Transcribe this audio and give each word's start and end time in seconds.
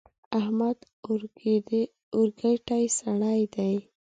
احمد 0.39 0.77
اورګډی 2.17 2.83
سړی 2.99 3.41
دی. 3.55 3.75